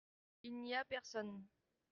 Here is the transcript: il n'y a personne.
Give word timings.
il 0.41 0.59
n'y 0.63 0.73
a 0.73 0.83
personne. 0.83 1.45